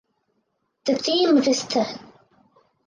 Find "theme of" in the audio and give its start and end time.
0.95-1.45